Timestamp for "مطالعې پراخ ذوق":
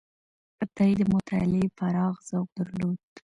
1.13-2.47